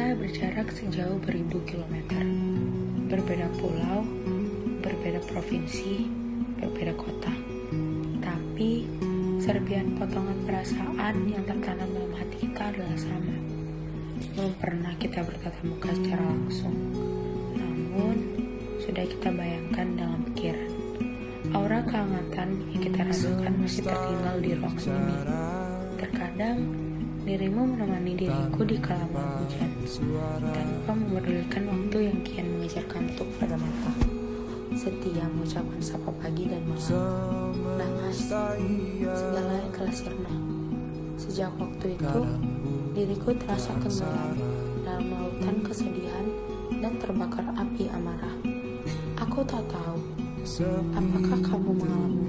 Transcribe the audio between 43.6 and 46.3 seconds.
tenggelam dalam lautan kesedihan